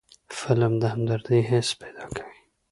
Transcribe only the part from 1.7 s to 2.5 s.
پیدا کوي